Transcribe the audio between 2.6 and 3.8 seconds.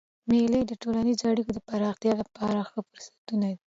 ښه فرصتونه دي.